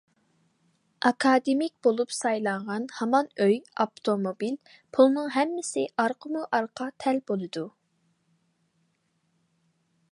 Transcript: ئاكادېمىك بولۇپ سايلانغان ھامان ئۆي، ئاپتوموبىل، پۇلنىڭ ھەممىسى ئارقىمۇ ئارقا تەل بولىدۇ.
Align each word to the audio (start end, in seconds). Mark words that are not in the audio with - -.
ئاكادېمىك 1.09 1.73
بولۇپ 1.87 2.13
سايلانغان 2.19 2.87
ھامان 3.01 3.29
ئۆي، 3.45 3.59
ئاپتوموبىل، 3.83 4.57
پۇلنىڭ 4.99 5.29
ھەممىسى 5.37 5.85
ئارقىمۇ 6.05 6.45
ئارقا 6.59 6.91
تەل 7.05 7.23
بولىدۇ. 7.33 7.67